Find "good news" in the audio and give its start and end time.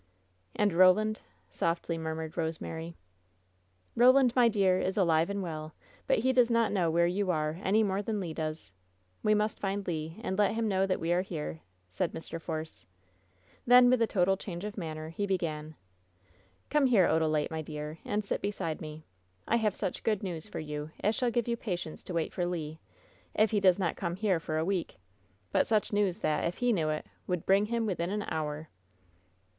20.01-20.47